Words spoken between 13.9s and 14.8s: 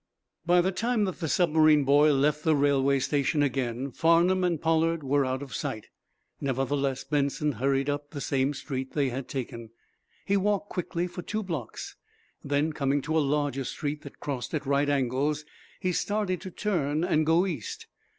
that crossed at